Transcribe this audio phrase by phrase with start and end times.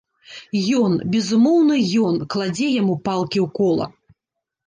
[0.83, 3.85] Ён, безумоўна ён, кладзе яму палкі ў кола!